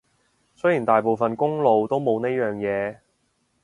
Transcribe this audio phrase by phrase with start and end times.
[0.55, 3.01] 雖然大部分公路都冇呢樣嘢